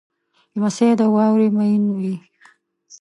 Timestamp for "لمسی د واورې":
0.53-1.47